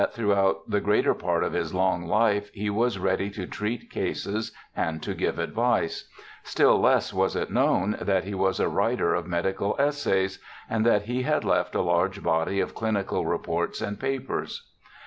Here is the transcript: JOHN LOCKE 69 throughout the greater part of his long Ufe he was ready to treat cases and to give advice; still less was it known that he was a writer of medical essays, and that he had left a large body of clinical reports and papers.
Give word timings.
JOHN 0.01 0.05
LOCKE 0.07 0.11
69 0.15 0.25
throughout 0.27 0.69
the 0.71 0.81
greater 0.81 1.13
part 1.13 1.43
of 1.43 1.53
his 1.53 1.75
long 1.75 2.07
Ufe 2.07 2.49
he 2.55 2.71
was 2.71 2.97
ready 2.97 3.29
to 3.29 3.45
treat 3.45 3.91
cases 3.91 4.51
and 4.75 4.99
to 5.03 5.13
give 5.13 5.37
advice; 5.37 6.09
still 6.41 6.79
less 6.81 7.13
was 7.13 7.35
it 7.35 7.51
known 7.51 7.95
that 8.01 8.23
he 8.23 8.33
was 8.33 8.59
a 8.59 8.67
writer 8.67 9.13
of 9.13 9.27
medical 9.27 9.75
essays, 9.77 10.39
and 10.67 10.83
that 10.87 11.03
he 11.03 11.21
had 11.21 11.43
left 11.45 11.75
a 11.75 11.81
large 11.81 12.23
body 12.23 12.59
of 12.59 12.73
clinical 12.73 13.27
reports 13.27 13.79
and 13.79 13.99
papers. 13.99 14.71